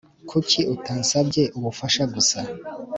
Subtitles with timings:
[0.29, 2.39] Kuki utansabye ubufasha gusa